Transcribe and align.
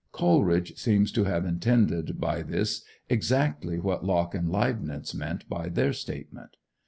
Coleridge 0.11 0.79
seems 0.79 1.11
to 1.11 1.25
have 1.25 1.45
intended 1.45 2.19
by 2.19 2.41
this 2.41 2.83
exactly 3.07 3.77
what 3.79 4.03
Locke 4.03 4.33
and 4.33 4.49
Leibnitz 4.49 5.13
meant 5.13 5.47
by 5.47 5.69
their 5.69 5.93
statement. 5.93 6.57